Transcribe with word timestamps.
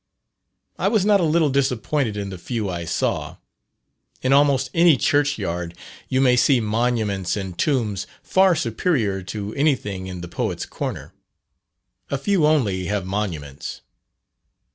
I 0.79 0.87
was 0.87 1.05
not 1.05 1.19
a 1.19 1.23
little 1.23 1.51
disappointed 1.51 2.17
in 2.17 2.31
the 2.31 2.39
few 2.39 2.71
I 2.71 2.85
saw. 2.85 3.37
In 4.23 4.33
almost 4.33 4.71
any 4.73 4.97
church 4.97 5.37
yard 5.37 5.77
you 6.09 6.19
may 6.19 6.35
see 6.35 6.59
monuments 6.59 7.37
and 7.37 7.55
tombs 7.55 8.07
far 8.23 8.55
superior 8.55 9.21
to 9.21 9.53
anything 9.53 10.07
in 10.07 10.21
the 10.21 10.27
Poets' 10.27 10.65
Corner. 10.65 11.13
A 12.09 12.17
few 12.17 12.47
only 12.47 12.85
have 12.87 13.05
monuments. 13.05 13.81